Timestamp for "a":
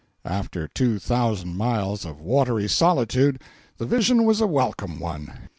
4.41-4.47